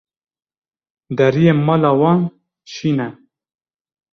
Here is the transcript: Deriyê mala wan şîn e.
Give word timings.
Deriyê 1.17 1.53
mala 1.67 1.91
wan 1.99 2.19
şîn 2.71 2.97
e. 3.07 3.09